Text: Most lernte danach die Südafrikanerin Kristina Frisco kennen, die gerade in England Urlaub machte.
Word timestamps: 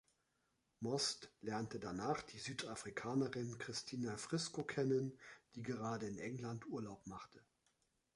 Most 0.79 1.29
lernte 1.41 1.79
danach 1.79 2.23
die 2.23 2.39
Südafrikanerin 2.39 3.59
Kristina 3.59 4.17
Frisco 4.17 4.63
kennen, 4.63 5.15
die 5.53 5.61
gerade 5.61 6.07
in 6.07 6.17
England 6.17 6.65
Urlaub 6.65 7.05
machte. 7.05 7.39